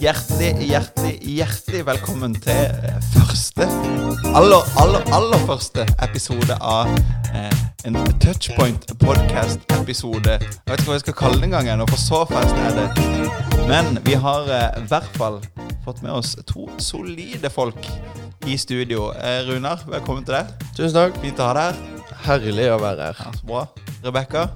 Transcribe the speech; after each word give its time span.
Hjertelig, 0.00 0.52
hjertelig, 0.64 1.14
hjertelig 1.20 1.82
velkommen 1.86 2.34
til 2.40 2.52
eh, 2.52 3.00
første, 3.12 3.66
aller, 4.32 4.70
aller, 4.80 5.04
aller 5.12 5.42
første 5.46 5.84
episode 6.06 6.56
av 6.60 6.88
eh, 7.34 7.60
en 7.84 7.98
Touchpoint 8.20 8.86
podcast-episode. 9.00 10.38
Jeg 10.40 10.70
vet 10.70 10.80
ikke 10.80 10.88
hva 10.88 10.96
jeg 10.96 11.04
skal 11.04 11.18
kalle 11.20 11.40
det 11.42 11.50
engang 11.50 11.84
for 11.88 12.00
så 12.00 12.22
fast 12.30 12.56
er 12.64 12.78
det. 12.78 12.88
Men 13.68 14.00
vi 14.06 14.16
har 14.20 14.48
eh, 14.48 14.80
i 14.80 14.88
hvert 14.90 15.12
fall 15.20 15.40
fått 15.84 16.02
med 16.02 16.12
oss 16.16 16.34
to 16.48 16.66
solide 16.80 17.50
folk 17.52 17.90
i 18.48 18.56
studio. 18.56 19.10
Eh, 19.20 19.44
Runar, 19.48 19.84
velkommen 19.88 20.24
til 20.24 20.38
deg. 20.40 20.50
Tusen 20.76 20.96
takk. 20.96 21.20
Fint 21.22 21.40
å 21.40 21.50
ha 21.50 21.56
deg 21.56 21.70
her. 21.70 22.18
Herlig 22.24 22.66
å 22.72 22.80
være 22.80 23.10
her. 23.10 23.20
Ja, 23.24 23.32
så 23.36 23.48
bra. 23.48 23.62
Rebekka, 24.04 24.48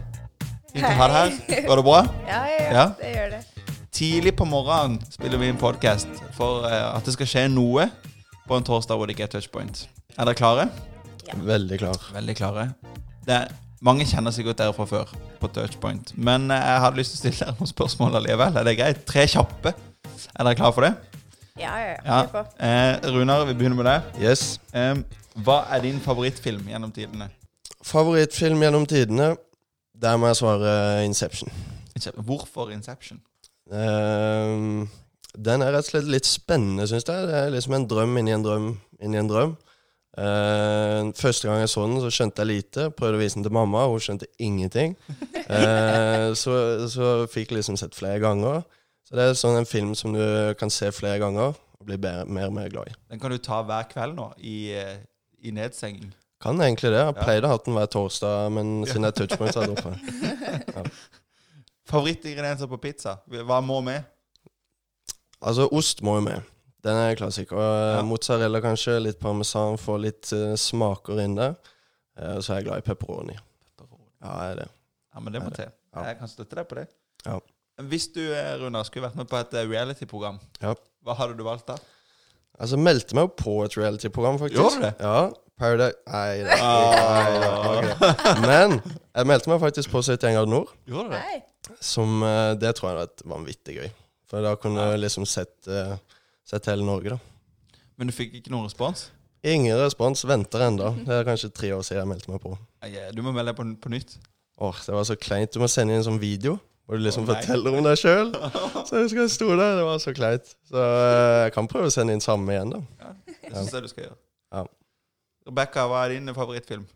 fint 0.74 0.86
å 0.88 0.94
ha 0.98 1.08
deg 1.10 1.16
her. 1.18 1.66
Går 1.68 1.80
det 1.80 1.84
bra? 1.86 2.00
Ja, 2.28 2.40
ja, 2.50 2.58
ja, 2.60 2.70
Ja. 2.74 2.86
det 3.00 3.12
gjør 3.14 3.30
det. 3.36 3.42
Tidlig 3.94 4.32
på 4.36 4.46
morgenen 4.50 4.98
spiller 5.14 5.38
vi 5.38 5.48
en 5.52 5.58
podkast 5.60 6.08
for 6.34 6.66
eh, 6.66 6.96
at 6.96 7.06
det 7.06 7.14
skal 7.14 7.28
skje 7.30 7.44
noe 7.52 7.86
på 8.48 8.56
en 8.58 8.66
torsdag 8.66 8.98
hvor 8.98 9.06
det 9.08 9.14
ikke 9.16 9.28
er 9.28 9.34
touchpoint. 9.36 9.84
Er 10.18 10.26
dere 10.26 10.34
klare? 10.38 10.64
Veldig 11.34 11.78
klar. 11.80 12.00
Veldig 12.14 12.34
klare. 12.36 12.64
Det 13.24 13.36
er, 13.38 13.52
mange 13.84 14.04
kjenner 14.08 14.34
sikkert 14.34 14.58
dere 14.60 14.74
fra 14.76 14.86
før 14.88 15.12
på 15.40 15.48
touchpoint, 15.54 16.10
men 16.18 16.50
eh, 16.50 16.58
jeg 16.72 16.82
hadde 16.84 16.98
lyst 17.00 17.14
til 17.14 17.18
å 17.18 17.22
stille 17.22 17.40
dere 17.44 17.56
noen 17.60 17.70
spørsmål 17.70 18.18
allikevel. 18.20 18.58
Er 18.60 18.68
det 18.68 18.76
greit? 18.82 19.04
Tre 19.08 19.26
kjappe. 19.30 19.74
Er 20.34 20.48
dere 20.48 20.58
klare 20.58 20.74
for 20.76 20.88
det? 20.88 20.92
Ja, 21.62 21.76
ja, 21.78 21.94
ja. 21.94 22.18
Ja. 22.34 22.44
Eh, 22.58 23.10
Runar, 23.14 23.44
vi 23.46 23.54
begynner 23.54 23.78
med 23.78 23.86
deg. 23.86 24.20
Yes. 24.26 24.58
Eh, 24.74 24.98
hva 25.46 25.60
er 25.70 25.84
din 25.86 26.00
favorittfilm 26.02 26.66
gjennom 26.70 26.90
tidene? 26.94 27.30
Favorittfilm 27.84 28.62
gjennom 28.64 28.86
tidene? 28.90 29.34
Der 30.02 30.16
må 30.18 30.26
jeg 30.30 30.36
svare 30.36 31.04
Inception. 31.04 31.52
Hvorfor 32.16 32.70
Inception? 32.74 33.20
Ehm, 33.72 34.88
den 35.34 35.62
er 35.62 35.72
rett 35.72 35.86
og 35.86 35.92
slett 35.92 36.10
litt 36.10 36.28
spennende, 36.28 36.88
syns 36.90 37.06
jeg. 37.08 37.28
Det 37.28 37.36
er 37.38 37.54
liksom 37.54 37.76
en 37.78 37.86
drøm 37.90 38.18
inni 38.20 38.34
en 38.34 38.44
drøm 38.44 38.74
inni 39.00 39.20
en 39.20 39.30
drøm. 39.30 39.56
Uh, 40.14 41.10
første 41.18 41.48
gang 41.48 41.58
jeg 41.58 41.72
så 41.72 41.88
den, 41.88 41.98
så 41.98 42.10
skjønte 42.14 42.44
jeg 42.44 42.50
lite. 42.50 42.86
Prøvde 42.94 43.18
å 43.18 43.22
vise 43.22 43.38
den 43.38 43.46
til 43.46 43.54
mamma, 43.54 43.82
hun 43.90 44.02
skjønte 44.02 44.28
ingenting. 44.38 44.94
Uh, 45.48 46.30
så, 46.42 46.54
så 46.90 47.14
fikk 47.30 47.50
jeg 47.50 47.58
liksom 47.58 47.78
sett 47.80 47.98
flere 47.98 48.22
ganger. 48.22 48.62
Så 49.04 49.18
det 49.18 49.26
er 49.26 49.38
sånn 49.38 49.58
en 49.58 49.68
film 49.68 49.94
som 49.98 50.14
du 50.14 50.22
kan 50.60 50.70
se 50.72 50.88
flere 50.94 51.18
ganger 51.22 51.52
og 51.52 51.88
bli 51.88 51.98
mer 52.00 52.46
og 52.46 52.54
mer 52.56 52.70
glad 52.72 52.92
i. 52.92 52.94
Den 53.10 53.20
kan 53.20 53.34
du 53.34 53.40
ta 53.42 53.60
hver 53.66 53.88
kveld 53.90 54.16
nå, 54.16 54.30
i, 54.38 54.72
eh, 54.72 55.02
i 55.44 55.52
nedsenging. 55.52 56.14
Kan 56.44 56.60
egentlig 56.60 56.90
det. 56.92 57.00
Jeg 57.00 57.16
pleide 57.22 57.48
å 57.48 57.54
ha 57.54 57.58
den 57.64 57.76
hver 57.78 57.86
torsdag, 57.88 58.50
men 58.52 58.72
siden 58.84 59.06
det 59.06 59.10
er 59.14 59.20
touchpoint, 59.22 59.54
så 59.56 59.62
er 59.64 59.70
det 59.70 59.78
oppe. 59.80 60.90
Favorittingredienser 61.90 62.68
på 62.68 62.78
pizza? 62.80 63.16
Hva 63.48 63.60
må 63.64 63.78
med? 63.84 64.04
Altså, 65.44 65.66
ost 65.76 66.00
må 66.04 66.18
jo 66.18 66.24
med. 66.26 66.50
Den 66.84 66.96
er 67.00 67.16
klassiker. 67.16 67.56
Og, 67.56 67.96
Ja. 67.96 68.02
Mozzarella 68.04 68.60
kanskje, 68.64 68.98
litt 69.00 69.18
parmesan, 69.20 69.78
få 69.80 69.96
litt 70.00 70.28
uh, 70.36 70.52
smaker 70.60 71.20
inn 71.24 71.36
der. 71.38 71.56
Eh, 72.18 72.36
Og 72.36 72.44
så 72.44 72.52
er 72.54 72.60
jeg 72.60 72.68
glad 72.68 72.82
i 72.84 72.86
pepperoni. 72.90 73.36
Ja, 74.24 74.34
jeg 74.44 74.52
er 74.52 74.60
det. 74.62 74.68
Ja, 75.14 75.20
men 75.24 75.32
det 75.34 75.42
må 75.44 75.50
til. 75.54 75.70
Ja. 75.94 76.04
Jeg 76.10 76.18
kan 76.20 76.28
støtte 76.28 76.56
deg 76.60 76.68
på 76.70 76.78
det. 76.80 76.86
Ja. 77.24 77.38
Hvis 77.90 78.06
du 78.14 78.20
Runa, 78.60 78.84
skulle 78.86 79.08
vært 79.08 79.16
med 79.18 79.28
på 79.32 79.36
et 79.40 79.56
eh, 79.58 79.64
reality-program, 79.68 80.38
Ja. 80.62 80.74
hva 81.04 81.16
hadde 81.18 81.36
du 81.38 81.42
valgt 81.46 81.66
da? 81.72 81.76
Altså, 82.60 82.76
meldte 82.78 83.16
meg 83.16 83.26
jo 83.28 83.32
på 83.40 83.56
et 83.64 83.76
reality-program, 83.80 84.38
faktisk. 84.38 84.60
Gjorde 84.60 84.76
du 84.76 84.86
det? 84.86 84.94
Ja. 85.00 85.24
Paradise 85.58 85.96
Nei 86.10 86.42
da. 86.42 86.56
Ah. 86.60 87.90
Da. 88.00 88.34
Men 88.42 88.78
jeg 89.14 89.28
meldte 89.30 89.50
meg 89.52 89.60
faktisk 89.62 89.92
på 89.92 90.02
71 90.02 90.34
grader 90.34 90.50
nord, 90.50 90.72
Gjorde 90.90 91.14
det? 91.20 91.42
Som 91.84 92.22
eh, 92.26 92.54
Det 92.60 92.74
tror 92.76 92.90
jeg 92.90 92.96
hadde 92.98 93.04
vært 93.06 93.22
vanvittig 93.30 93.76
gøy. 93.78 93.90
For 94.28 94.42
da 94.44 94.54
kunne 94.60 94.82
Ja. 94.82 94.90
jeg 94.96 95.04
liksom 95.04 95.26
sett, 95.28 95.54
eh, 95.70 95.94
sett 96.44 96.66
hele 96.66 96.84
Norge, 96.84 97.14
da. 97.14 97.18
Men 97.96 98.10
du 98.10 98.12
fikk 98.16 98.34
ikke 98.40 98.50
noen 98.50 98.66
respons? 98.66 99.06
Ingen 99.46 99.76
respons. 99.78 100.24
Venter 100.26 100.64
ennå. 100.66 100.90
Det 101.04 101.14
er 101.20 101.24
kanskje 101.28 101.52
tre 101.54 101.70
år 101.76 101.82
siden 101.86 102.00
jeg 102.02 102.08
meldte 102.10 102.30
meg 102.32 102.40
på. 102.42 102.56
Nei, 102.82 103.10
Du 103.14 103.22
må 103.22 103.30
melde 103.32 103.52
deg 103.52 103.58
på, 103.60 103.66
på 103.84 103.92
nytt. 103.92 104.16
Åh, 104.58 104.78
Det 104.86 104.94
var 104.94 105.04
så 105.04 105.16
kleint. 105.20 105.52
Du 105.52 105.60
må 105.60 105.68
sende 105.70 105.92
inn 105.94 106.00
en 106.02 106.08
sånn 106.08 106.20
video 106.20 106.58
hvor 106.88 106.98
du 106.98 107.04
liksom 107.04 107.24
Å, 107.24 107.32
nei. 107.32 107.40
forteller 107.40 107.76
om 107.78 107.84
deg 107.86 107.96
sjøl. 108.00 108.32
Så 108.88 108.96
jeg 108.98 109.04
husker 109.06 109.20
jeg 109.22 109.30
sto 109.36 109.48
der. 109.54 109.76
Det 109.78 109.84
var 109.86 109.98
så 110.02 110.12
kleint. 110.16 110.50
Så 110.68 110.80
eh, 110.82 111.42
jeg 111.46 111.54
kan 111.54 111.68
prøve 111.70 111.88
å 111.88 111.94
sende 111.94 112.12
inn 112.16 112.20
samme 112.24 112.52
igjen, 112.56 112.74
da. 112.74 113.12
Det 113.44 113.52
syns 113.54 113.72
jeg 113.72 113.82
du 113.86 113.88
skal 113.92 114.04
gjøre. 114.08 114.18
Ja. 114.58 114.64
Rebekka, 115.48 115.84
hva 115.90 116.04
er 116.06 116.14
din 116.14 116.30
favorittfilm? 116.34 116.86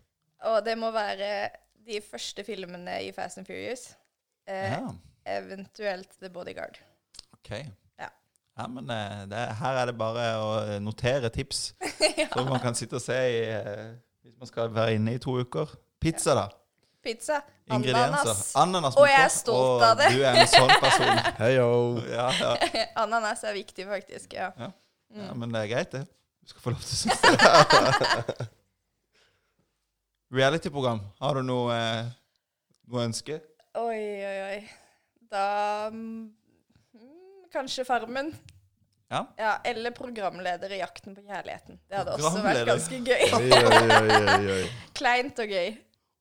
Og 0.49 0.61
det 0.65 0.75
må 0.79 0.89
være 0.95 1.49
de 1.89 1.99
første 2.05 2.43
filmene 2.47 2.95
i 3.05 3.11
Fast 3.13 3.37
and 3.41 3.47
Furious. 3.49 3.91
Eh, 4.47 4.71
Ja, 4.71 4.87
Eventuelt 5.37 6.09
The 6.21 6.29
Bodyguard. 6.33 6.79
ok. 7.33 7.51
Ja. 7.99 8.07
Ja, 8.57 8.67
men 8.67 8.89
eh, 8.89 9.25
det, 9.29 9.43
her 9.59 9.77
er 9.81 9.85
det 9.91 9.97
bare 9.99 10.23
å 10.41 10.47
eh, 10.65 10.79
notere 10.81 11.29
tips, 11.29 11.73
ja. 12.17 12.25
så 12.33 12.45
man 12.47 12.59
kan 12.63 12.75
sitte 12.75 12.97
og 12.97 13.03
se 13.03 13.13
i, 13.15 13.43
eh, 13.53 13.91
hvis 14.23 14.35
man 14.39 14.47
skal 14.49 14.73
være 14.73 14.95
inne 14.97 15.13
i 15.13 15.21
to 15.21 15.35
uker. 15.39 15.75
Pizza, 16.01 16.33
da. 16.35 16.47
Pizza. 17.03 17.41
Ingredienser. 17.69 18.09
Ananas. 18.09 18.55
Ananas 18.59 18.95
Og 18.99 19.05
jeg 19.07 19.21
er 19.23 19.31
stolt 19.31 19.83
og 19.83 19.83
av 19.91 19.97
det. 20.01 20.07
Og 20.09 20.17
Du 20.17 20.23
er 20.25 20.39
en 20.41 20.49
sånn 20.51 20.71
person. 20.81 21.19
Heyo. 21.43 21.67
Ja, 22.09 22.25
ja. 22.39 22.55
Ananas 23.03 23.43
er 23.47 23.53
viktig, 23.55 23.85
faktisk. 23.87 24.33
Ja. 24.35 24.49
Ja. 24.57 24.71
Mm. 25.13 25.21
ja, 25.27 25.33
men 25.43 25.53
det 25.53 25.61
er 25.61 25.69
greit, 25.71 25.93
det. 25.95 26.01
Du 26.49 26.55
skal 26.55 26.63
få 26.63 26.71
lov 26.73 26.81
til 26.81 26.95
å 26.95 26.97
synes 26.97 27.19
det. 27.21 28.45
Reality-program. 30.39 31.03
Har 31.21 31.37
du 31.37 31.43
noe, 31.45 31.75
eh, 31.77 32.07
noe 32.89 33.03
ønske? 33.05 33.37
Oi, 33.77 33.99
oi, 34.25 34.39
oi. 34.47 34.55
Da 35.29 35.43
mm, 35.93 36.23
Kanskje 37.53 37.85
Farmen. 37.85 38.33
Ja. 39.13 39.21
Ja, 39.37 39.53
Eller 39.61 39.93
programleder 39.93 40.73
i 40.73 40.81
Jakten 40.81 41.13
på 41.13 41.21
kjærligheten. 41.21 41.77
Det 41.85 42.01
hadde 42.01 42.17
også 42.17 42.41
vært 42.41 42.65
ganske 42.65 42.97
gøy. 42.97 43.29
Oi, 43.37 43.53
oi, 43.61 44.41
oi. 44.57 44.59
Kleint 44.97 45.45
og 45.45 45.53
gøy. 45.53 45.73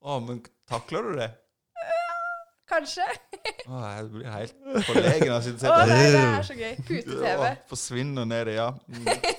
Å, 0.05 0.21
men 0.29 0.45
takler 0.69 1.09
du 1.09 1.21
det? 1.23 1.33
Kanskje. 2.69 3.05
Å, 3.65 3.81
jeg 3.81 4.09
blir 4.13 4.29
helt 4.29 4.57
forlegen 4.85 5.31
av 5.33 5.39
å 5.39 5.45
sitte 5.47 5.57
og 5.57 5.63
se 5.65 5.73
på 5.73 5.89
det 5.89 6.01
er 6.21 6.49
så 6.53 6.57
gøy. 6.61 6.73
Pute-TV. 6.85 7.51
Forsvinner 7.73 8.29
ned 8.29 8.53
i, 8.53 8.59
ja. 8.61 8.75
Mm. 8.93 9.09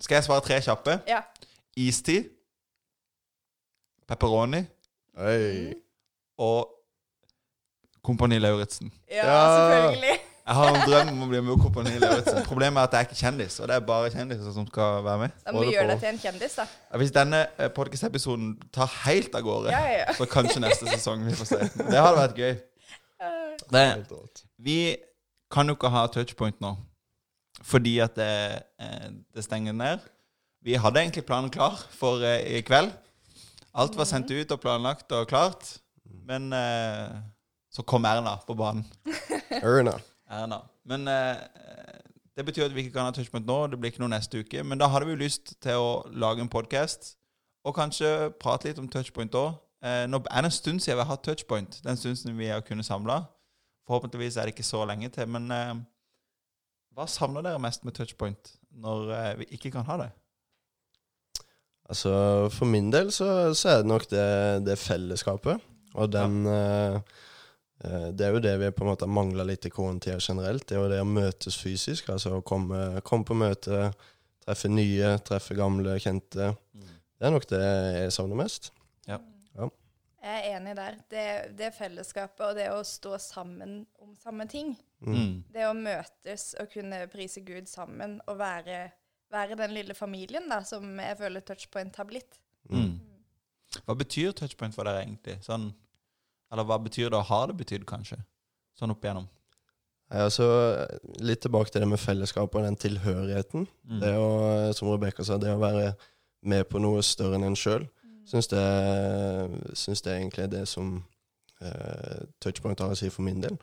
Skal 0.00 0.14
jeg 0.20 0.24
svare 0.28 0.40
tre 0.46 0.60
kjappe? 0.62 0.98
Ja. 1.08 1.20
Istid, 1.78 2.24
pepperoni 4.08 4.64
Oi. 5.18 5.74
og 6.38 6.74
Kompani 8.04 8.38
Lauritzen. 8.38 8.92
Ja, 9.10 9.26
Ja. 9.26 9.44
selvfølgelig. 9.58 10.18
Jeg 10.48 10.54
har 10.56 10.68
en 10.74 10.80
drøm 10.90 11.08
om 11.12 11.22
å 11.22 11.26
bli 11.28 11.40
med 11.44 11.52
i 11.58 11.60
Kompani 11.60 11.98
Lauritzen. 12.00 12.44
Problemet 12.46 12.78
er 12.80 12.84
at 12.86 12.92
jeg 12.92 13.00
er 13.00 13.04
ikke 13.08 13.18
kjendis, 13.20 13.58
og 13.60 13.68
det 13.68 13.74
er 13.76 13.80
bare 13.80 14.10
kjendiser 14.10 14.52
som 14.54 14.66
skal 14.66 15.02
være 15.04 15.18
med. 15.18 15.30
Da 15.44 15.52
må 15.52 15.60
du 15.60 15.66
vi 15.66 15.74
gjøre 15.74 15.88
deg 15.90 15.98
til 16.00 16.08
en 16.08 16.18
kjendis, 16.22 16.54
da. 16.56 16.64
Hvis 17.02 17.10
denne 17.12 17.42
podkast-episoden 17.76 18.54
tar 18.72 18.86
helt 19.04 19.34
av 19.34 19.42
gårde, 19.44 19.70
Ja, 19.74 19.82
ja, 19.84 19.98
ja. 20.08 20.12
så 20.16 20.24
kanskje 20.24 20.60
neste 20.64 20.88
sesong 20.88 21.24
vi 21.26 21.34
får 21.36 21.44
se. 21.50 21.58
Det 21.76 22.00
hadde 22.00 22.16
vært 22.22 22.36
gøy. 22.40 22.56
Det, 23.70 23.84
vi 24.58 24.96
kan 25.52 25.68
jo 25.68 25.74
ikke 25.76 25.90
ha 25.90 26.06
touchpoint 26.06 26.60
nå, 26.64 26.76
fordi 27.62 27.98
at 27.98 28.16
det, 28.16 28.62
eh, 28.80 29.10
det 29.34 29.44
stenger 29.44 29.72
ned. 29.72 29.98
Vi 30.62 30.74
hadde 30.74 31.00
egentlig 31.00 31.24
planen 31.24 31.50
klar 31.50 31.78
for 31.90 32.22
eh, 32.24 32.58
i 32.58 32.60
kveld. 32.60 32.92
Alt 33.74 33.96
var 33.96 34.04
sendt 34.04 34.30
ut 34.30 34.52
og 34.52 34.60
planlagt 34.60 35.12
og 35.12 35.28
klart, 35.28 35.78
men 36.26 36.52
eh, 36.52 37.18
så 37.70 37.82
kom 37.82 38.04
Erna 38.04 38.38
på 38.46 38.54
banen. 38.54 38.86
Erna. 39.62 39.98
Erna. 40.30 40.62
Men 40.88 41.04
det 42.36 42.44
betyr 42.46 42.64
at 42.64 42.74
vi 42.74 42.86
ikke 42.86 42.94
kan 42.94 43.08
ha 43.08 43.12
touchpoint 43.12 43.46
nå. 43.46 43.66
Det 43.68 43.78
blir 43.78 43.92
ikke 43.92 44.00
noe 44.00 44.12
neste 44.12 44.40
uke. 44.40 44.62
Men 44.64 44.80
da 44.80 44.88
hadde 44.88 45.06
vi 45.06 45.18
lyst 45.20 45.52
til 45.62 45.76
å 45.76 45.90
lage 46.08 46.40
en 46.40 46.48
podkast 46.48 47.14
og 47.64 47.76
kanskje 47.76 48.30
prate 48.40 48.70
litt 48.70 48.80
om 48.80 48.88
touchpoint 48.88 49.36
òg. 49.36 49.58
Nå 50.08 50.20
er 50.24 50.40
det 50.40 50.48
en 50.48 50.54
stund 50.54 50.80
siden 50.80 50.96
vi 50.96 51.04
har 51.04 51.10
hatt 51.10 51.26
touchpoint. 51.28 51.80
Den 51.84 52.00
stunden 52.00 52.38
vi 52.40 52.48
har 52.48 52.64
kunnet 52.64 52.88
samle. 52.88 53.20
Forhåpentligvis 53.86 54.36
er 54.40 54.48
det 54.48 54.56
ikke 54.56 54.68
så 54.68 54.84
lenge 54.88 55.12
til. 55.12 55.28
Men 55.28 55.52
hva 56.96 57.06
savner 57.10 57.44
dere 57.46 57.60
mest 57.62 57.84
med 57.86 57.96
touchpoint 57.96 58.54
når 58.78 59.12
eh, 59.14 59.34
vi 59.42 59.48
ikke 59.58 59.72
kan 59.74 59.86
ha 59.88 59.98
det? 60.02 60.08
Altså, 61.88 62.12
for 62.52 62.68
min 62.68 62.90
del 62.92 63.10
så, 63.14 63.54
så 63.56 63.72
er 63.72 63.82
det 63.82 63.88
nok 63.88 64.04
det, 64.10 64.28
det 64.66 64.76
fellesskapet. 64.80 65.64
Og 65.96 66.10
den 66.12 66.42
ja. 66.44 66.58
eh, 66.98 68.08
Det 68.12 68.26
er 68.26 68.34
jo 68.34 68.42
det 68.44 68.54
vi 68.60 68.70
på 68.74 68.84
en 68.84 68.90
måte 68.90 69.06
har 69.06 69.14
mangla 69.14 69.46
litt 69.48 69.64
i 69.64 69.72
koronatida 69.72 70.18
generelt. 70.20 70.66
Det 70.68 70.76
er 70.76 70.82
jo 70.82 70.90
det 70.92 71.00
å 71.00 71.08
møtes 71.08 71.56
fysisk. 71.56 72.10
Altså 72.12 72.36
å 72.36 72.44
komme, 72.44 73.00
komme 73.08 73.24
på 73.24 73.38
møte, 73.38 73.88
treffe 74.44 74.68
nye, 74.72 75.16
treffe 75.24 75.56
gamle, 75.56 75.96
kjente. 76.02 76.52
Det 76.74 77.26
er 77.26 77.32
nok 77.34 77.48
det 77.50 77.62
jeg 77.62 78.12
savner 78.14 78.42
mest. 78.44 78.72
Jeg 80.18 80.38
er 80.38 80.56
enig 80.56 80.74
der. 80.74 80.96
Det, 81.10 81.26
det 81.58 81.74
fellesskapet 81.76 82.42
og 82.48 82.56
det 82.58 82.68
å 82.74 82.80
stå 82.86 83.14
sammen 83.22 83.84
om 84.02 84.16
samme 84.18 84.48
ting. 84.50 84.72
Mm. 85.04 85.44
Det 85.54 85.66
å 85.68 85.76
møtes 85.78 86.50
og 86.58 86.72
kunne 86.72 87.04
prise 87.12 87.44
Gud 87.46 87.70
sammen 87.70 88.18
og 88.26 88.40
være, 88.40 88.88
være 89.30 89.58
den 89.60 89.76
lille 89.76 89.94
familien 89.94 90.48
da, 90.50 90.64
som 90.66 90.90
jeg 90.98 91.20
føler 91.20 91.46
Touchpoint 91.46 92.00
har 92.00 92.08
blitt. 92.08 92.40
Mm. 92.72 92.96
Hva 93.84 93.94
betyr 93.98 94.32
touchpoint 94.36 94.74
for 94.74 94.88
dere 94.88 95.04
egentlig? 95.04 95.38
Sånn 95.44 95.70
Eller 96.48 96.64
hva 96.64 96.78
betyr 96.80 97.10
det, 97.10 97.18
og 97.18 97.28
har 97.28 97.50
det 97.50 97.58
betydd, 97.60 97.82
kanskje? 97.88 98.16
Sånn 98.78 98.94
opp 98.94 99.02
igjennom. 99.04 99.26
Ja, 100.08 100.24
altså, 100.24 100.46
litt 101.20 101.42
tilbake 101.44 101.68
til 101.68 101.84
det 101.84 101.88
med 101.90 102.00
fellesskap 102.00 102.54
og 102.56 102.64
den 102.64 102.78
tilhørigheten. 102.80 103.66
Mm. 103.84 103.98
Det 104.00 104.12
å, 104.16 104.30
som 104.72 104.88
Rebekka 104.88 105.26
sa, 105.28 105.36
det 105.36 105.52
å 105.52 105.60
være 105.60 105.90
med 106.48 106.64
på 106.70 106.80
noe 106.80 107.02
større 107.04 107.36
enn 107.36 107.50
en 107.50 107.58
sjøl, 107.58 107.84
syns, 108.28 108.48
det- 108.52 109.76
syns 109.78 110.02
det 110.04 110.12
egentlig 110.18 110.44
er 110.44 110.52
det 110.52 110.64
som 110.68 111.04
eh, 111.60 112.20
touchpoint 112.40 112.80
har 112.80 112.92
å 112.94 112.96
si 112.98 113.08
for 113.10 113.22
min 113.26 113.40
del. 113.42 113.56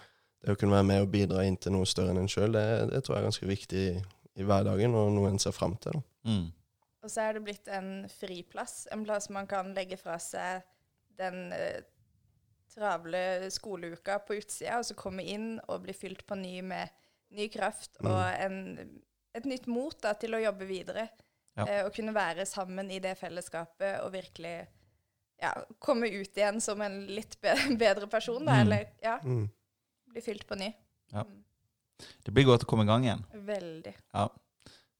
Det 0.43 0.51
å 0.53 0.59
kunne 0.59 0.75
være 0.75 0.83
med 0.89 1.01
og 1.05 1.11
bidra 1.13 1.45
inn 1.47 1.55
til 1.57 1.71
noe 1.73 1.85
større 1.89 2.11
enn 2.13 2.19
en 2.25 2.27
sjøl, 2.29 2.51
det, 2.53 2.65
det 2.91 3.03
tror 3.03 3.15
jeg 3.15 3.23
er 3.23 3.29
ganske 3.29 3.47
viktig 3.49 3.81
i, 3.87 4.03
i 4.41 4.43
hverdagen, 4.45 4.93
og 4.99 5.13
noe 5.15 5.29
en 5.31 5.39
ser 5.41 5.55
fram 5.55 5.77
til. 5.81 5.95
Da. 5.95 6.01
Mm. 6.29 6.51
Og 7.05 7.09
så 7.13 7.21
er 7.21 7.33
det 7.37 7.43
blitt 7.45 7.67
en 7.71 7.89
friplass. 8.09 8.87
En 8.91 9.05
plass 9.07 9.29
man 9.33 9.47
kan 9.47 9.71
legge 9.77 9.97
fra 10.01 10.17
seg 10.21 10.61
den 11.17 11.51
eh, 11.55 11.81
travle 12.75 13.49
skoleuka 13.53 14.19
på 14.27 14.35
utsida, 14.41 14.79
og 14.81 14.85
så 14.89 14.95
komme 14.99 15.23
inn 15.23 15.55
og 15.69 15.83
bli 15.85 15.93
fylt 15.95 16.25
på 16.27 16.35
ny 16.39 16.59
med 16.65 16.89
ny 17.35 17.47
kraft 17.51 17.97
Mm. 18.01 18.09
og 18.11 18.23
en, 18.45 18.57
et 19.35 19.45
nytt 19.45 19.65
mot 19.67 19.95
da, 20.03 20.13
til 20.13 20.35
å 20.35 20.41
jobbe 20.43 20.67
videre. 20.69 21.07
Ja. 21.55 21.65
Eh, 21.67 21.81
og 21.87 21.93
kunne 21.95 22.13
være 22.15 22.45
sammen 22.49 22.89
i 22.91 22.99
det 22.99 23.13
fellesskapet 23.19 24.01
og 24.03 24.11
virkelig 24.13 24.55
ja, 25.41 25.51
komme 25.83 26.07
ut 26.11 26.37
igjen 26.37 26.61
som 26.63 26.81
en 26.83 27.01
litt 27.07 27.37
bedre 27.83 28.07
person, 28.11 28.43
da. 28.45 28.57
Mm. 28.59 28.61
Eller 28.65 28.87
ja, 29.03 29.17
Mm. 29.23 29.45
bli 30.11 30.21
fylt 30.23 30.47
på 30.47 30.55
ny. 30.59 30.71
Ja. 31.13 31.23
Mm. 31.23 31.41
Det 32.25 32.33
blir 32.35 32.43
godt 32.49 32.65
å 32.65 32.67
komme 32.67 32.83
i 32.83 32.89
gang 32.89 33.05
igjen. 33.07 33.21
Veldig. 33.47 33.93
Ja. 34.13 34.27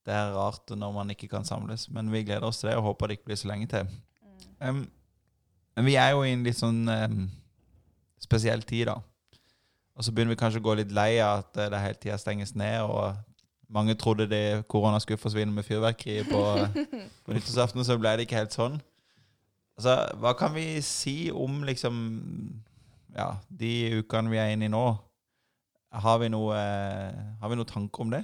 Det 0.06 0.14
er 0.14 0.36
rart 0.36 0.70
når 0.70 0.92
man 0.94 1.10
ikke 1.12 1.28
kan 1.32 1.44
samles, 1.48 1.88
men 1.90 2.12
vi 2.14 2.22
gleder 2.24 2.46
oss 2.46 2.60
til 2.62 2.70
det 2.70 2.78
og 2.78 2.84
håper 2.92 3.08
det 3.10 3.18
ikke 3.18 3.32
blir 3.32 3.40
så 3.42 3.50
lenge 3.50 3.68
til. 3.72 3.88
Mm. 4.22 4.46
Um, 4.70 4.84
men 5.76 5.88
vi 5.90 5.96
er 6.00 6.12
jo 6.14 6.22
i 6.24 6.32
en 6.32 6.44
litt 6.46 6.60
sånn 6.60 6.86
um, 6.88 7.24
spesiell 8.22 8.62
tid, 8.64 8.86
da. 8.92 9.00
Og 9.96 10.06
så 10.06 10.12
begynner 10.14 10.36
vi 10.36 10.40
kanskje 10.40 10.62
å 10.62 10.66
gå 10.68 10.76
litt 10.78 10.94
lei 10.96 11.18
av 11.24 11.42
at 11.42 11.58
eh, 11.58 11.70
det 11.72 11.80
hele 11.80 12.00
tida 12.04 12.18
stenges 12.20 12.52
ned, 12.56 12.84
og 12.84 13.16
mange 13.70 13.96
trodde 14.00 14.28
det 14.30 14.66
korona 14.72 15.00
skulle 15.02 15.22
forsvinne 15.22 15.54
med 15.54 15.66
fyrverkeri 15.66 16.24
på, 16.30 16.42
på 17.26 17.34
nyttårsaften, 17.36 17.86
så 17.86 17.98
ble 18.00 18.16
det 18.18 18.28
ikke 18.28 18.42
helt 18.44 18.56
sånn. 18.56 18.78
Altså, 19.76 19.96
hva 20.22 20.32
kan 20.40 20.54
vi 20.56 20.80
si 20.86 21.32
om 21.36 21.64
liksom 21.68 21.96
ja, 23.16 23.34
de 23.50 24.00
ukene 24.00 24.32
vi 24.32 24.40
er 24.40 24.54
inne 24.56 24.70
i 24.70 24.72
nå? 24.72 24.86
Har 25.96 26.20
vi 26.20 26.30
noe, 26.32 26.56
eh, 26.60 27.20
har 27.42 27.52
vi 27.52 27.58
noe 27.60 27.68
tanke 27.68 28.04
om 28.04 28.12
det? 28.12 28.24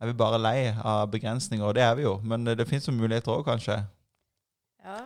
Er 0.00 0.10
vi 0.10 0.16
bare 0.16 0.38
lei 0.40 0.70
av 0.72 1.08
begrensninger? 1.12 1.66
Og 1.66 1.74
det 1.76 1.82
er 1.84 1.94
vi 1.98 2.04
jo, 2.06 2.18
men 2.24 2.44
det, 2.46 2.58
det 2.60 2.68
fins 2.70 2.86
jo 2.88 2.94
muligheter 2.96 3.34
òg, 3.34 3.44
kanskje. 3.48 3.80
Ja. 4.84 5.00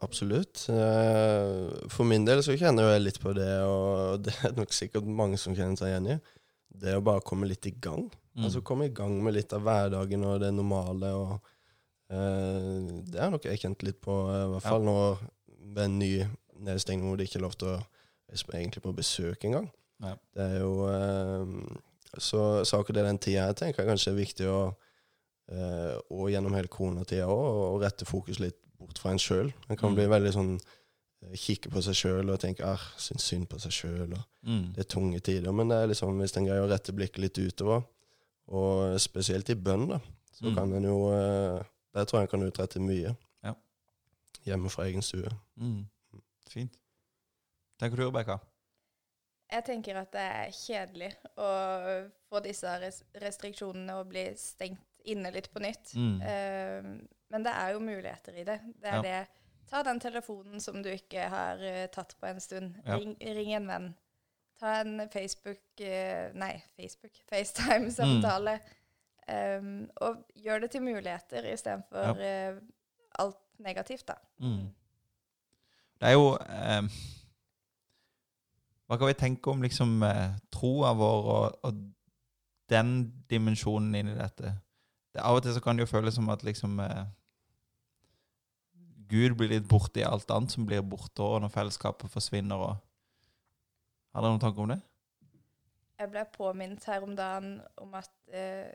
Absolutt. 0.00 0.62
Eh, 0.72 1.88
For 1.92 2.08
min 2.08 2.24
del 2.24 2.40
så 2.44 2.56
kjenner 2.56 2.94
jeg 2.94 3.02
litt 3.04 3.20
på 3.20 3.34
det, 3.36 3.50
og 3.68 4.22
det 4.24 4.36
er 4.46 4.54
nok 4.56 4.72
sikkert 4.72 5.04
mange 5.04 5.36
som 5.40 5.56
kjenner 5.56 5.76
seg 5.76 5.92
igjen 5.92 6.12
i. 6.14 6.18
Det 6.70 6.94
å 6.96 7.02
bare 7.04 7.20
komme 7.26 7.48
litt 7.50 7.66
i 7.66 7.74
gang. 7.82 8.06
Mm. 8.36 8.44
Altså 8.46 8.62
komme 8.62 8.86
i 8.86 8.94
gang 8.94 9.16
med 9.24 9.34
litt 9.34 9.52
av 9.52 9.62
hverdagen 9.66 10.24
og 10.24 10.40
det 10.40 10.52
normale. 10.54 11.10
og 11.14 11.32
eh, 12.10 13.02
Det 13.10 13.20
er 13.20 13.30
nok 13.34 13.44
jeg 13.48 13.60
kjent 13.64 13.82
litt 13.86 14.00
på, 14.00 14.14
eh, 14.30 14.44
i 14.46 14.52
hvert 14.54 14.62
fall 14.68 14.82
nå 14.86 14.96
ved 15.74 15.84
en 15.84 15.98
ny 15.98 16.12
nedstengning 16.60 17.08
hvor 17.08 17.18
det 17.20 17.28
ikke 17.28 17.40
er 17.40 17.46
lov 17.46 17.56
til 17.58 17.68
å 17.74 17.80
egentlig 18.54 18.82
på 18.84 18.94
besøk 18.94 19.44
engang. 19.48 19.70
Ja. 20.00 20.14
Det 20.34 20.46
er 20.46 20.60
jo 20.62 20.74
eh, 20.88 21.76
Så, 22.18 22.64
så 22.66 22.80
akkurat 22.80 23.04
den 23.06 23.18
tida 23.22 23.44
her 23.46 23.52
tenker 23.54 23.82
jeg 23.84 23.90
kanskje 23.90 24.10
er 24.10 24.16
viktig 24.18 24.46
å 24.50 24.60
eh, 25.50 25.94
og 26.10 26.30
gjennom 26.32 26.54
hele 26.56 26.70
koronatida 26.70 27.26
òg, 27.30 27.74
å 27.74 27.78
rette 27.82 28.06
fokus 28.08 28.40
litt 28.42 28.56
bort 28.80 28.98
fra 28.98 29.12
en 29.12 29.18
sjøl. 29.22 29.52
En 29.68 29.76
kan 29.76 29.90
Mm. 29.92 29.96
bli 29.98 30.06
veldig 30.10 30.32
sånn 30.34 30.52
eh, 31.22 31.34
Kikke 31.36 31.70
på 31.70 31.82
seg 31.82 31.94
sjøl 31.98 32.30
og 32.32 32.40
tenke 32.42 32.64
ah, 32.66 32.82
syns 33.00 33.26
synd 33.30 33.48
på 33.50 33.58
seg 33.62 33.72
sjøl. 33.72 34.14
Mm. 34.46 34.72
Det 34.76 34.84
er 34.84 34.88
tunge 34.94 35.20
tider. 35.20 35.52
Men 35.52 35.68
det 35.72 35.76
er 35.82 35.86
liksom, 35.92 36.18
hvis 36.20 36.36
en 36.36 36.46
greier 36.48 36.64
å 36.66 36.70
rette 36.70 36.92
blikket 36.96 37.18
litt 37.24 37.38
utover, 37.38 37.82
og 38.50 38.96
spesielt 39.00 39.50
i 39.50 39.54
bønn, 39.54 39.88
da, 39.92 40.00
så 40.34 40.48
Mm. 40.50 40.54
kan 40.56 40.72
en 40.72 40.84
jo 40.84 41.12
eh, 41.12 41.62
Der 41.94 42.04
tror 42.04 42.20
jeg 42.20 42.28
en 42.28 42.30
kan 42.30 42.46
utrette 42.46 42.78
mye. 42.80 43.16
Ja. 43.42 43.52
Hjemme 44.46 44.70
fra 44.70 44.84
egen 44.86 45.02
stue. 45.02 45.28
Mm. 45.58 45.88
Fint. 46.48 46.76
Tenker 47.80 47.96
du, 47.96 48.04
Rebekka? 48.06 48.36
Jeg 49.50 49.64
tenker 49.66 49.96
at 49.98 50.12
det 50.12 50.20
er 50.22 50.52
kjedelig 50.54 51.08
å 51.36 51.48
få 52.30 52.40
disse 52.44 52.70
restriksjonene 53.18 53.96
og 53.98 54.06
bli 54.12 54.22
stengt 54.38 54.78
inne 55.10 55.32
litt 55.34 55.48
på 55.52 55.58
nytt. 55.64 55.90
Mm. 55.98 56.20
Eh, 56.22 56.88
men 57.34 57.42
det 57.42 57.52
er 57.56 57.72
jo 57.74 57.80
muligheter 57.82 58.38
i 58.38 58.44
det. 58.46 58.60
Det 58.78 58.86
er 58.92 58.94
Ja. 58.94 59.02
det 59.02 59.28
Ta 59.70 59.84
den 59.86 60.00
telefonen 60.02 60.60
som 60.60 60.82
du 60.82 60.90
ikke 60.90 61.28
har 61.30 61.62
uh, 61.62 61.84
tatt 61.94 62.16
på 62.20 62.26
en 62.26 62.40
stund. 62.42 62.74
Ja. 62.86 62.98
Ring, 62.98 63.14
ring 63.20 63.52
en 63.54 63.70
venn. 63.70 63.88
Ta 64.60 64.80
en 64.80 65.06
Facebook 65.12 65.62
uh, 65.80 66.26
Nei, 66.34 66.56
Facebook. 66.76 67.22
FaceTime-samtale. 67.30 68.58
Mm. 68.58 68.76
Um, 69.30 69.90
og 70.02 70.24
gjør 70.42 70.64
det 70.64 70.70
til 70.72 70.82
muligheter 70.82 71.44
istedenfor 71.52 72.18
uh, 72.18 72.56
alt 73.22 73.38
negativt, 73.62 74.08
da. 74.08 74.14
Mm. 74.38 74.70
Det 76.00 76.08
er 76.08 76.12
jo 76.16 76.32
eh, 76.40 76.82
Hva 78.86 78.96
kan 78.96 79.10
vi 79.10 79.16
tenke 79.20 79.52
om 79.52 79.62
liksom 79.62 80.02
uh, 80.02 80.32
troa 80.52 80.94
vår 80.96 81.30
og, 81.34 81.58
og 81.62 81.82
den 82.70 82.94
dimensjonen 83.30 83.94
inni 83.94 84.16
dette? 84.16 84.54
Det, 85.12 85.20
av 85.20 85.38
og 85.38 85.44
til 85.44 85.54
så 85.54 85.60
kan 85.62 85.76
det 85.76 85.84
jo 85.84 85.90
føles 85.90 86.14
som 86.14 86.28
at 86.32 86.42
liksom 86.46 86.80
eh, 86.80 87.04
Gud 89.10 89.34
blir 89.38 89.50
litt 89.52 89.66
borte 89.68 90.02
i 90.02 90.06
alt 90.06 90.30
annet 90.30 90.54
som 90.54 90.66
blir 90.68 90.84
borte, 90.86 91.24
og 91.24 91.42
når 91.42 91.52
fellesskapet 91.54 92.12
forsvinner 92.12 92.68
og 92.68 92.78
Har 94.10 94.24
dere 94.24 94.34
noen 94.34 94.42
tanke 94.42 94.62
om 94.62 94.72
det? 94.72 94.80
Jeg 96.00 96.10
ble 96.10 96.22
påminnet 96.34 96.86
her 96.90 97.04
om 97.06 97.12
dagen 97.14 97.60
om 97.78 97.92
at 97.94 98.10
eh, 98.34 98.72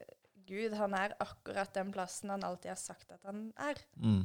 Gud 0.48 0.76
han 0.78 0.94
er 0.96 1.16
akkurat 1.20 1.74
den 1.76 1.90
plassen 1.92 2.32
han 2.32 2.46
alltid 2.46 2.72
har 2.72 2.80
sagt 2.80 3.12
at 3.12 3.26
han 3.28 3.50
er. 3.60 3.82
Mm. 4.00 4.22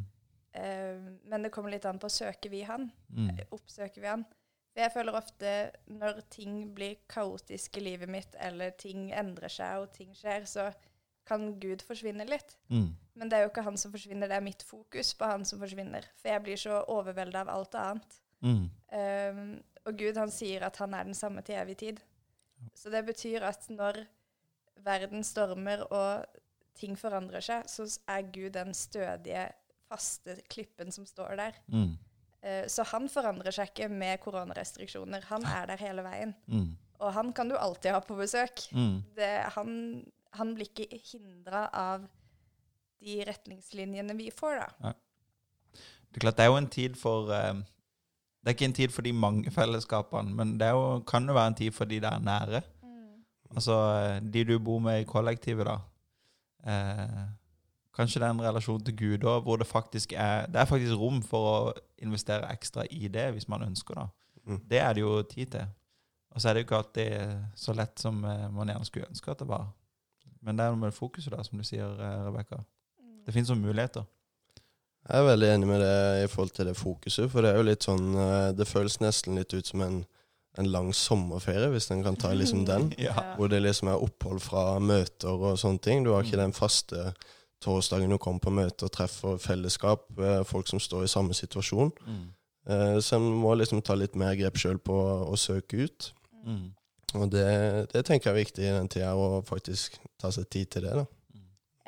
Eh, 0.52 1.00
men 1.24 1.46
det 1.46 1.50
kommer 1.54 1.72
litt 1.72 1.88
an 1.88 1.98
på 1.98 2.10
søker 2.12 2.52
vi 2.52 2.62
han. 2.68 2.90
Mm. 3.08 3.32
Oppsøker 3.56 4.04
vi 4.04 4.10
han? 4.10 4.26
For 4.70 4.84
jeg 4.84 4.94
føler 4.94 5.18
ofte 5.18 5.54
når 5.90 6.20
ting 6.30 6.60
blir 6.76 7.00
kaotisk 7.10 7.80
i 7.80 7.84
livet 7.88 8.10
mitt, 8.10 8.36
eller 8.38 8.76
ting 8.78 9.08
endrer 9.10 9.50
seg 9.50 9.82
og 9.82 9.90
ting 9.96 10.14
skjer, 10.14 10.46
så 10.46 10.68
kan 11.30 11.46
Gud 11.62 11.84
forsvinne 11.86 12.26
litt. 12.28 12.56
Mm. 12.72 12.90
Men 13.20 13.30
det 13.30 13.38
er 13.38 13.44
jo 13.44 13.52
ikke 13.52 13.64
han 13.66 13.78
som 13.80 13.92
forsvinner, 13.92 14.30
det 14.30 14.38
er 14.38 14.44
mitt 14.44 14.64
fokus 14.66 15.12
på 15.18 15.28
han 15.28 15.46
som 15.46 15.60
forsvinner. 15.62 16.06
For 16.20 16.32
jeg 16.32 16.44
blir 16.46 16.60
så 16.60 16.82
overvelda 16.90 17.44
av 17.44 17.52
alt 17.54 17.76
annet. 17.78 18.20
Mm. 18.40 18.62
Um, 18.96 19.42
og 19.86 19.98
Gud 20.00 20.18
han 20.20 20.32
sier 20.32 20.64
at 20.66 20.78
han 20.80 20.94
er 20.96 21.08
den 21.08 21.16
samme 21.16 21.44
til 21.46 21.58
evig 21.60 21.76
tid. 21.82 22.02
Så 22.76 22.92
det 22.92 23.02
betyr 23.06 23.44
at 23.48 23.64
når 23.72 24.02
verden 24.84 25.24
stormer 25.24 25.84
og 25.88 26.26
ting 26.80 26.96
forandrer 26.98 27.44
seg, 27.44 27.68
så 27.68 27.86
er 28.08 28.28
Gud 28.32 28.54
den 28.56 28.72
stødige, 28.76 29.50
faste 29.90 30.36
klippen 30.52 30.92
som 30.94 31.06
står 31.08 31.34
der. 31.40 31.56
Mm. 31.72 31.96
Uh, 32.40 32.64
så 32.72 32.86
han 32.92 33.08
forandrer 33.12 33.52
seg 33.54 33.72
ikke 33.72 33.90
med 33.92 34.20
koronarestriksjoner. 34.24 35.28
Han 35.32 35.44
er 35.48 35.68
der 35.72 35.84
hele 35.84 36.04
veien. 36.06 36.34
Mm. 36.46 36.70
Og 37.00 37.12
han 37.16 37.32
kan 37.36 37.48
du 37.48 37.56
alltid 37.56 37.94
ha 37.94 38.00
på 38.04 38.16
besøk. 38.18 38.64
Mm. 38.76 38.96
Det, 39.16 39.30
han, 39.56 39.70
han 40.38 40.54
blir 40.54 40.70
ikke 40.70 41.00
hindra 41.12 41.66
av 41.74 42.06
de 43.00 43.20
retningslinjene 43.26 44.16
vi 44.18 44.30
får, 44.34 44.60
da. 44.60 44.94
Det 46.10 46.18
er 46.18 46.24
klart 46.26 46.38
det 46.40 46.44
er 46.44 46.50
jo 46.50 46.58
en 46.58 46.70
tid 46.70 46.96
for 46.98 47.30
eh, 47.32 47.60
Det 48.40 48.50
er 48.50 48.56
ikke 48.56 48.68
en 48.70 48.76
tid 48.76 48.92
for 48.92 49.06
de 49.06 49.12
mange 49.12 49.50
fellesskapene, 49.52 50.34
men 50.34 50.54
det 50.60 50.66
er 50.66 50.76
jo, 50.76 51.00
kan 51.06 51.26
jo 51.28 51.36
være 51.36 51.52
en 51.52 51.58
tid 51.58 51.74
for 51.76 51.84
de 51.84 52.00
der 52.00 52.18
nære. 52.18 52.62
Altså 53.50 53.76
eh, 53.98 54.32
de 54.32 54.44
du 54.44 54.58
bor 54.58 54.78
med 54.78 55.00
i 55.00 55.08
kollektivet, 55.08 55.66
da. 55.66 55.76
Eh, 56.66 57.20
kanskje 57.96 58.20
det 58.20 58.28
er 58.28 58.30
en 58.34 58.42
relasjon 58.42 58.84
til 58.84 58.96
Gud 58.96 59.26
òg, 59.26 59.42
hvor 59.42 59.56
det 59.56 59.66
faktisk 59.66 60.12
er 60.12 60.46
Det 60.46 60.60
er 60.60 60.64
faktisk 60.64 60.94
rom 60.96 61.22
for 61.22 61.50
å 61.50 61.72
investere 61.98 62.48
ekstra 62.52 62.84
i 62.90 63.08
det, 63.08 63.30
hvis 63.32 63.48
man 63.48 63.62
ønsker 63.62 63.94
det. 63.94 64.08
Mm. 64.46 64.60
Det 64.70 64.78
er 64.78 64.92
det 64.94 65.00
jo 65.00 65.22
tid 65.22 65.46
til. 65.46 65.66
Og 66.30 66.40
så 66.40 66.48
er 66.48 66.54
det 66.54 66.60
jo 66.62 66.66
ikke 66.66 66.76
alltid 66.76 67.12
så 67.54 67.72
lett 67.72 67.98
som 67.98 68.24
eh, 68.24 68.48
man 68.50 68.68
gjerne 68.68 68.84
skulle 68.84 69.10
ønske 69.10 69.30
at 69.30 69.38
det 69.38 69.48
var. 69.48 69.66
Men 70.42 70.56
det 70.56 70.64
er 70.64 70.72
noe 70.74 70.80
med 70.86 70.94
fokuset, 70.96 71.32
da, 71.34 71.42
som 71.44 71.58
du 71.60 71.64
sier, 71.64 71.90
eh, 72.00 72.22
Rebekka. 72.26 72.62
Det 73.26 73.34
finnes 73.34 73.50
noen 73.52 73.66
muligheter. 73.66 74.06
Jeg 75.08 75.16
er 75.20 75.26
veldig 75.26 75.48
enig 75.54 75.66
med 75.68 75.80
det 75.80 76.24
i 76.24 76.28
forhold 76.28 76.50
til 76.56 76.66
det 76.68 76.76
fokuset, 76.76 77.30
for 77.32 77.42
det 77.42 77.50
er 77.50 77.56
jo 77.60 77.66
litt 77.70 77.84
sånn 77.86 78.10
eh, 78.20 78.50
Det 78.52 78.66
føles 78.68 78.98
nesten 79.00 79.34
litt 79.38 79.52
ut 79.56 79.66
som 79.66 79.80
en, 79.84 80.00
en 80.60 80.68
lang 80.70 80.90
sommerferie, 80.96 81.70
hvis 81.72 81.90
en 81.94 82.02
kan 82.04 82.16
ta 82.20 82.32
liksom 82.36 82.64
den. 82.68 82.90
Ja. 83.08 83.14
Hvor 83.36 83.48
det 83.52 83.62
liksom 83.64 83.88
er 83.92 84.02
opphold 84.04 84.42
fra 84.44 84.78
møter 84.80 85.32
og 85.32 85.56
sånne 85.60 85.80
ting. 85.80 86.04
Du 86.04 86.12
har 86.12 86.24
ikke 86.24 86.40
den 86.40 86.52
faste 86.56 87.14
torsdagen 87.60 88.12
du 88.12 88.16
kommer 88.18 88.40
på 88.40 88.52
møte 88.52 88.86
og 88.88 88.92
treffer 88.96 89.36
fellesskap, 89.40 90.06
eh, 90.18 90.42
folk 90.48 90.68
som 90.68 90.80
står 90.80 91.04
i 91.04 91.12
samme 91.12 91.36
situasjon. 91.36 91.92
Mm. 92.06 92.26
Eh, 92.70 92.98
Så 93.00 93.16
en 93.16 93.28
må 93.40 93.54
liksom 93.56 93.82
ta 93.84 93.94
litt 93.96 94.16
mer 94.16 94.36
grep 94.36 94.56
sjøl 94.60 94.78
på 94.78 94.96
å 95.28 95.36
søke 95.36 95.84
ut. 95.84 96.12
Mm. 96.44 96.70
Og 97.18 97.30
det, 97.32 97.44
det 97.90 98.04
tenker 98.06 98.30
jeg 98.30 98.34
er 98.36 98.44
viktig 98.44 98.62
i 98.66 98.72
den 98.76 98.88
tida, 98.92 99.14
å 99.18 99.40
faktisk 99.46 99.96
ta 100.20 100.30
seg 100.34 100.46
tid 100.52 100.70
til 100.70 100.84
det. 100.86 100.92
da. 101.00 101.06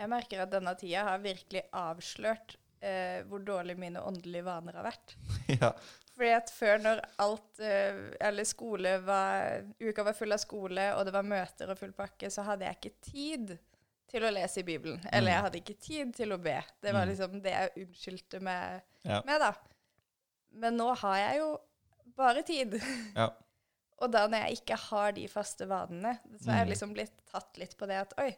Jeg 0.03 0.11
merker 0.11 0.41
at 0.43 0.51
denne 0.51 0.73
tida 0.81 1.05
har 1.07 1.21
virkelig 1.23 1.63
avslørt 1.79 2.57
eh, 2.83 3.21
hvor 3.31 3.45
dårlig 3.47 3.77
mine 3.79 4.03
åndelige 4.03 4.43
vaner 4.49 4.81
har 4.81 4.89
vært. 4.89 5.15
ja. 5.61 5.71
Fordi 6.13 6.33
at 6.35 6.51
før 6.53 6.81
når 6.83 7.03
alt, 7.23 7.61
eh, 7.63 8.01
eller 8.21 8.45
skole 8.49 8.97
var, 9.07 9.63
uka 9.81 10.05
var 10.09 10.17
full 10.19 10.35
av 10.35 10.43
skole, 10.43 10.89
og 10.99 11.07
det 11.07 11.15
var 11.15 11.29
møter 11.29 11.71
og 11.73 11.79
full 11.79 11.95
pakke, 11.97 12.31
så 12.35 12.43
hadde 12.49 12.67
jeg 12.67 12.81
ikke 12.81 13.13
tid 13.13 13.55
til 14.13 14.27
å 14.29 14.33
lese 14.35 14.61
i 14.61 14.67
Bibelen. 14.67 14.99
Eller 15.09 15.33
jeg 15.37 15.45
hadde 15.47 15.61
ikke 15.63 15.79
tid 15.81 16.11
til 16.19 16.35
å 16.35 16.41
be. 16.43 16.59
Det 16.83 16.93
var 16.93 17.07
Mm. 17.07 17.13
liksom 17.15 17.39
det 17.47 17.55
jeg 17.55 17.87
unnskyldte 17.87 18.41
med, 18.45 18.83
Ja. 19.07 19.23
med, 19.25 19.39
da. 19.41 19.53
Men 20.53 20.77
nå 20.77 20.91
har 21.01 21.17
jeg 21.23 21.39
jo 21.39 21.47
bare 22.19 22.43
tid. 22.43 22.77
Ja. 23.17 23.31
Og 24.03 24.11
da 24.11 24.25
når 24.27 24.47
jeg 24.49 24.59
ikke 24.61 24.77
har 24.89 25.13
de 25.15 25.29
faste 25.31 25.67
vanene, 25.71 26.17
så 26.41 26.51
er 26.51 26.57
jeg 26.63 26.67
Mm. 26.67 26.73
liksom 26.73 26.93
blitt 26.97 27.13
tatt 27.31 27.59
litt 27.61 27.77
på 27.79 27.87
det 27.87 28.01
at 28.01 28.15
oi, 28.19 28.33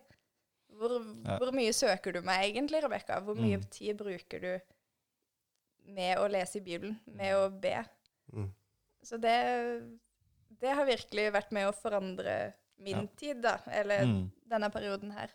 hvor, 0.76 0.98
Ja. 1.24 1.38
hvor 1.40 1.52
mye 1.56 1.72
søker 1.72 2.12
du 2.12 2.20
meg 2.22 2.50
egentlig, 2.54 2.82
Rebekka? 2.84 3.20
Hvor 3.24 3.34
mye 3.38 3.56
Mm. 3.58 3.70
tid 3.70 3.96
bruker 3.96 4.40
du 4.40 4.60
med 5.86 6.18
å 6.18 6.28
lese 6.30 6.56
i 6.56 6.64
Bibelen, 6.64 6.98
med 7.06 7.34
å 7.34 7.48
be? 7.60 7.84
Mm. 8.32 8.50
Så 9.04 9.18
det, 9.20 9.98
det 10.60 10.74
har 10.74 10.86
virkelig 10.88 11.32
vært 11.32 11.52
med 11.52 11.68
å 11.68 11.74
forandre 11.76 12.54
min 12.78 12.96
Ja. 12.96 13.06
tid, 13.16 13.42
da. 13.42 13.58
Eller 13.66 14.04
Mm. 14.04 14.30
denne 14.48 14.70
perioden 14.70 15.12
her. 15.12 15.30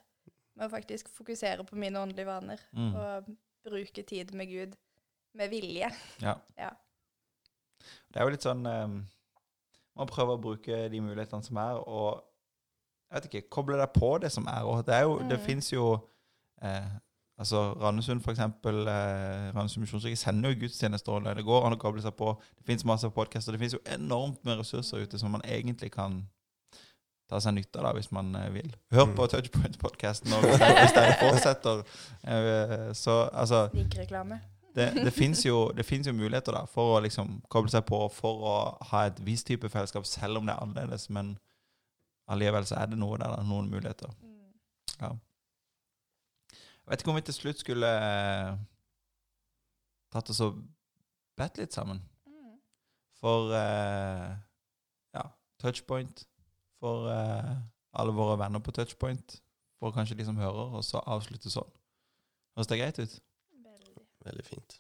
Med 0.56 0.70
å 0.70 0.74
faktisk 0.80 1.08
fokusere 1.10 1.64
på 1.66 1.74
mine 1.76 1.96
åndelige 1.98 2.26
vaner. 2.26 2.60
Mm. 2.74 2.96
Og 2.96 3.26
bruke 3.66 4.06
tid 4.06 4.34
med 4.34 4.48
Gud 4.50 4.76
med 5.34 5.50
vilje. 5.50 5.90
Ja. 6.20 6.36
Ja. 6.58 6.72
Det 8.12 8.18
er 8.20 8.26
jo 8.26 8.30
litt 8.32 8.42
sånn 8.42 8.66
um, 8.68 9.08
Man 10.00 10.08
prøver 10.08 10.38
å 10.38 10.42
bruke 10.42 10.80
de 10.94 11.02
mulighetene 11.04 11.44
som 11.44 11.58
er, 11.60 11.78
og 11.84 12.24
jeg 13.12 13.18
vet 13.20 13.26
ikke, 13.30 13.50
koble 13.52 13.78
deg 13.82 13.92
på 13.96 14.14
det 14.24 14.32
som 14.32 14.46
er. 14.48 14.64
Og 14.70 14.82
det 14.88 14.96
er 14.96 15.04
jo, 15.04 15.18
det 15.30 15.38
Mm. 15.40 15.46
fins 15.46 15.70
jo 15.74 15.86
eh, 16.64 16.90
Altså 17.40 17.62
Randesund, 17.80 18.20
for 18.22 18.32
eksempel. 18.34 18.82
Eh, 18.92 19.54
Randesund 19.56 19.86
misjonskirke 19.86 20.18
sender 20.20 20.52
jo 20.52 20.60
gudstjenester, 20.66 21.12
og 21.14 21.24
det 21.38 21.46
går 21.48 21.66
an 21.70 21.76
å 21.78 21.80
koble 21.80 22.02
seg 22.04 22.12
på. 22.20 22.34
Det 22.58 22.66
fins 22.68 22.84
masse 22.84 23.08
podkaster. 23.16 23.56
Det 23.56 23.62
fins 23.62 23.74
jo 23.78 23.80
enormt 23.96 24.42
med 24.44 24.60
ressurser 24.60 25.06
ute 25.06 25.18
som 25.22 25.32
man 25.32 25.42
egentlig 25.48 25.88
kan 25.94 26.18
ta 27.30 27.40
seg 27.40 27.54
nytte 27.56 27.80
av 27.80 27.86
da, 27.88 27.94
hvis 27.96 28.12
man 28.12 28.36
eh, 28.36 28.50
vil. 28.58 28.68
Hør 28.92 29.06
på 29.16 29.24
Mm. 29.24 29.32
Touchpoint-podkasten 29.32 30.36
hvis 30.42 30.94
dere 30.98 31.16
fortsetter. 31.22 31.84
Eh, 32.28 32.92
så 32.94 33.30
altså 33.32 33.70
Lik-reklame. 33.74 34.42
Det, 34.76 34.88
det 35.04 35.14
fins 35.14 35.46
jo, 35.46 35.72
jo 35.74 36.14
muligheter 36.14 36.54
da, 36.54 36.66
for 36.70 36.98
å 36.98 37.04
liksom 37.04 37.40
koble 37.50 37.72
seg 37.74 37.86
på, 37.90 38.02
for 38.14 38.44
å 38.46 38.56
ha 38.92 39.06
et 39.10 39.20
visst 39.26 39.48
type 39.50 39.70
fellesskap, 39.70 40.06
selv 40.06 40.40
om 40.40 40.46
det 40.46 40.54
er 40.54 40.64
annerledes. 40.64 41.10
Men 41.10 41.38
allikevel 42.30 42.68
så 42.70 42.78
er 42.82 42.92
det 42.92 43.00
noe 43.00 43.18
der, 43.18 43.34
da, 43.34 43.46
noen 43.46 43.70
muligheter. 43.72 44.14
Mm. 44.22 44.54
Ja. 45.00 45.14
Jeg 46.54 46.92
vet 46.92 47.04
ikke 47.04 47.14
om 47.14 47.20
vi 47.20 47.26
til 47.26 47.38
slutt 47.38 47.62
skulle 47.62 47.90
eh, 47.90 48.54
tatt 50.14 50.30
oss 50.34 50.42
og 50.46 50.62
bedt 51.38 51.60
litt 51.62 51.76
sammen. 51.76 52.02
Mm. 52.30 52.56
For 53.22 53.54
eh, 53.58 54.30
ja, 55.18 55.26
touchpoint. 55.62 56.26
For 56.80 57.10
eh, 57.14 57.56
alle 58.00 58.16
våre 58.16 58.38
venner 58.42 58.62
på 58.64 58.74
touchpoint. 58.76 59.40
For 59.80 59.96
kanskje 59.96 60.18
de 60.20 60.26
som 60.28 60.38
hører, 60.38 60.78
og 60.78 60.86
så 60.86 61.02
avslutte 61.08 61.52
sånn. 61.52 61.70
Høres 62.58 62.70
det 62.70 62.80
greit 62.82 63.00
ut? 63.00 63.20
Veldig. 64.26 64.46
Fint. 64.46 64.80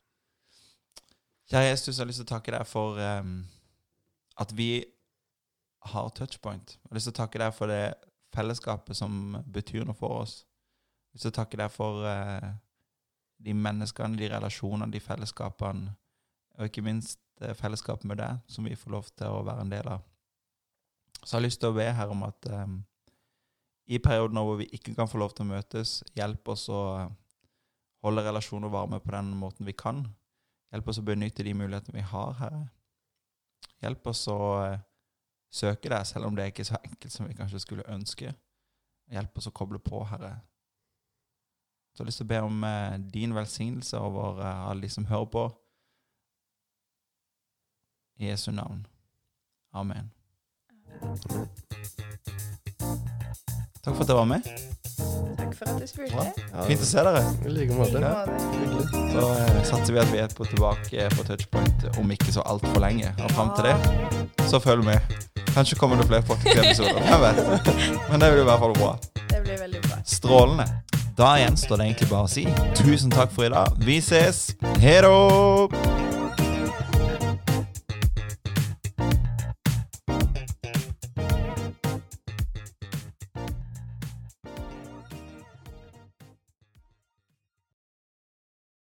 Kjære 1.49 1.69
Jesus, 1.71 1.95
jeg 1.95 2.03
har 2.03 2.09
lyst 2.09 2.21
til 2.21 2.27
å 2.27 2.33
takke 2.35 2.53
deg 2.53 2.67
for 2.69 2.99
um, 3.01 3.37
at 4.37 4.51
vi 4.53 4.71
har 5.93 6.09
touchpoint. 6.13 6.75
Jeg 6.75 6.91
har 6.91 6.99
lyst 6.99 7.09
til 7.09 7.15
å 7.15 7.19
takke 7.23 7.41
deg 7.41 7.55
for 7.55 7.71
det 7.71 7.83
fellesskapet 8.35 8.99
som 8.99 9.39
betyr 9.49 9.87
noe 9.87 9.97
for 9.97 10.21
oss. 10.21 10.43
Jeg 10.43 11.09
har 11.09 11.17
lyst 11.17 11.25
til 11.25 11.33
å 11.33 11.37
takke 11.39 11.61
deg 11.63 11.73
for 11.73 12.05
uh, 12.05 12.51
de 13.39 13.55
menneskene, 13.55 14.19
de 14.19 14.29
relasjonene, 14.29 14.91
de 14.93 15.01
fellesskapene, 15.01 15.95
og 16.59 16.69
ikke 16.69 16.85
minst 16.85 17.23
uh, 17.41 17.55
fellesskapet 17.57 18.05
med 18.11 18.21
deg, 18.21 18.43
som 18.51 18.67
vi 18.67 18.77
får 18.77 18.93
lov 18.93 19.09
til 19.15 19.39
å 19.39 19.41
være 19.47 19.65
en 19.65 19.73
del 19.73 19.89
av. 19.95 20.05
Så 21.23 21.33
jeg 21.33 21.37
har 21.39 21.47
lyst 21.47 21.63
til 21.63 21.73
å 21.73 21.79
be 21.79 21.87
her 21.95 22.13
om 22.13 22.21
at 22.27 22.51
um, 22.53 22.77
i 23.89 23.97
perioden 23.97 24.37
hvor 24.37 24.59
vi 24.61 24.69
ikke 24.75 24.93
kan 24.93 25.09
få 25.09 25.17
lov 25.17 25.33
til 25.33 25.47
å 25.47 25.55
møtes, 25.55 26.03
hjelp 26.13 26.53
oss 26.53 26.67
å 26.69 27.09
holde 28.05 28.23
relasjoner 28.23 28.71
varme 28.71 28.99
på 28.99 29.11
den 29.11 29.31
måten 29.37 29.65
vi 29.67 29.73
kan. 29.73 30.03
Hjelp 30.71 30.91
oss 30.91 30.99
å 31.01 31.05
benytte 31.05 31.43
de 31.43 31.53
mulighetene 31.57 31.97
vi 31.97 32.05
har, 32.11 32.35
Herre. 32.39 32.67
Hjelp 33.81 34.07
oss 34.11 34.27
å 34.31 34.37
eh, 34.65 34.79
søke 35.51 35.89
deg, 35.89 36.05
selv 36.07 36.29
om 36.29 36.37
det 36.37 36.49
ikke 36.51 36.63
er 36.65 36.69
så 36.71 36.79
enkelt 36.83 37.13
som 37.13 37.27
vi 37.27 37.37
kanskje 37.37 37.63
skulle 37.63 37.87
ønske. 37.89 38.33
Hjelp 39.09 39.41
oss 39.41 39.49
å 39.49 39.55
koble 39.55 39.81
på, 39.81 40.03
Herre. 40.11 40.35
Så 41.93 42.03
jeg 42.03 42.05
har 42.05 42.11
lyst 42.11 42.21
til 42.21 42.27
å 42.29 42.33
be 42.33 42.41
om 42.45 42.63
eh, 42.63 42.99
din 43.15 43.35
velsignelse 43.35 43.99
over 43.99 44.43
eh, 44.43 44.69
alle 44.69 44.85
de 44.85 44.93
som 44.93 45.09
hører 45.09 45.31
på. 45.33 45.47
I 48.19 48.29
Jesu 48.29 48.51
navn. 48.51 48.85
Amen. 49.73 50.11
Takk 53.83 53.95
for 53.95 54.03
at 54.03 54.09
jeg 54.11 54.17
var 54.19 54.27
med. 54.27 54.41
Takk 55.39 55.53
for 55.55 55.69
at 55.71 55.79
du 55.81 55.87
spurte. 55.87 56.25
Ja, 56.51 56.65
Fint 56.67 56.81
å 56.83 56.87
se 56.89 57.03
dere. 57.07 57.21
I 57.47 57.53
like 57.53 57.77
måte. 57.77 58.01
Så 59.13 59.23
eh, 59.37 59.61
satser 59.69 59.95
vi 59.95 60.01
at 60.03 60.11
vi 60.11 60.19
er 60.23 60.33
på 60.35 60.47
tilbake 60.49 61.07
på 61.15 61.25
touchpoint 61.29 61.87
om 62.01 62.11
ikke 62.15 62.33
så 62.35 62.43
altfor 62.51 62.83
lenge. 62.83 63.13
Og 63.23 63.31
fram 63.37 63.53
til 63.55 63.69
det, 63.69 64.43
så 64.51 64.59
følg 64.63 64.83
med. 64.87 65.15
Kanskje 65.53 65.79
kommer 65.79 65.97
det 66.01 66.09
flere 66.11 66.27
podcast-episoder. 66.27 66.99
Jeg 67.07 67.23
vet? 67.23 67.73
Men 68.11 68.21
det 68.21 68.33
blir 68.35 68.43
i 68.43 68.49
hvert 68.51 68.65
fall 68.67 68.75
bra. 68.77 68.91
Det 69.29 69.41
blir 69.47 69.63
veldig 69.63 69.81
bra. 69.87 70.01
Strålende. 70.05 70.67
Da 71.19 71.33
gjenstår 71.41 71.81
det 71.81 71.89
egentlig 71.89 72.11
bare 72.11 72.27
å 72.27 72.31
si 72.31 72.45
tusen 72.79 73.11
takk 73.11 73.31
for 73.35 73.47
i 73.47 73.51
dag. 73.51 73.79
Vi 73.83 73.97
ses. 74.03 74.49
Hei 74.83 74.99
då! 75.03 75.15